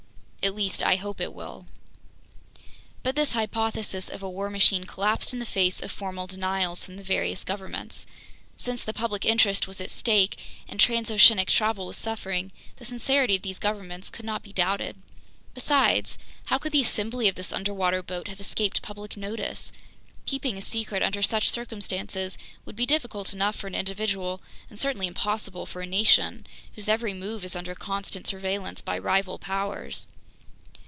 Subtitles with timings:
[0.43, 1.67] At least I hope it will.
[3.03, 6.95] But this hypothesis of a war machine collapsed in the face of formal denials from
[6.97, 8.07] the various governments.
[8.57, 13.43] Since the public interest was at stake and transoceanic travel was suffering, the sincerity of
[13.43, 14.95] these governments could not be doubted.
[15.53, 19.71] Besides, how could the assembly of this underwater boat have escaped public notice?
[20.25, 24.41] Keeping a secret under such circumstances would be difficult enough for an individual,
[24.71, 29.37] and certainly impossible for a nation whose every move is under constant surveillance by rival
[29.37, 30.07] powers.